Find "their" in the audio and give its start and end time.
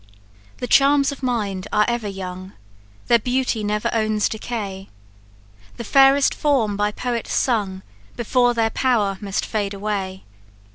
3.05-3.19, 8.55-8.71